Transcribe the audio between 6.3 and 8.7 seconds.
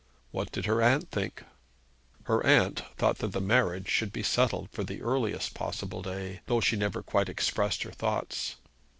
though she never quite expressed her thoughts.